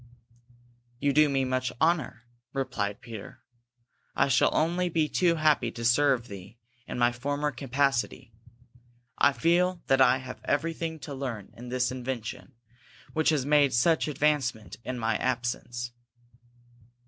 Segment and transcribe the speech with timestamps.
[0.99, 3.43] "You do me too much honor," replied Peter.
[4.15, 8.33] "I shall only be too happy to serve thee in my former capacity.
[9.19, 12.53] I feel that I have everything to learn in this invention,
[13.13, 15.91] which has made such advancement in my absence."